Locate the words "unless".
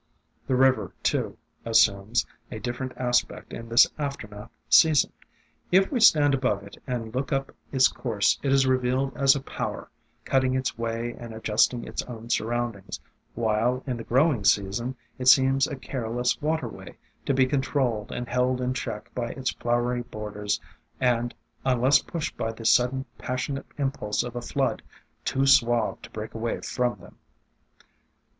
21.63-21.99